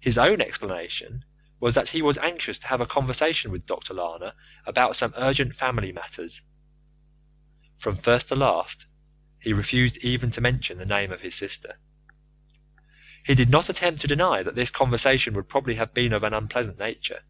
[0.00, 1.24] His own explanation
[1.60, 3.94] was that he was anxious to have a conversation with Dr.
[3.94, 4.34] Lana
[4.66, 6.42] about some urgent family matters
[7.78, 8.84] (from first to last
[9.38, 11.80] he refused even to mention the name of his sister).
[13.24, 16.34] He did not attempt to deny that this conversation would probably have been of an
[16.34, 17.22] unpleasant nature.